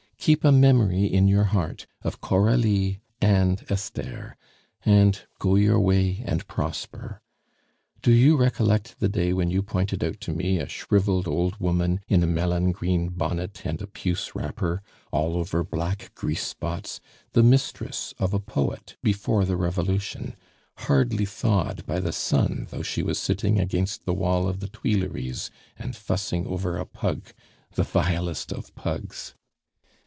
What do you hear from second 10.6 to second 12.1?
shriveled old woman,